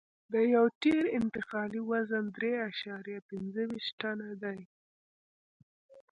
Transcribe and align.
د 0.31 0.33
یو 0.53 0.65
ټیر 0.81 1.03
انتقالي 1.19 1.81
وزن 1.91 2.23
درې 2.37 2.51
اعشاریه 2.65 3.19
پنځه 3.29 3.61
ویشت 3.69 3.93
ټنه 4.01 4.29
دی 4.43 4.59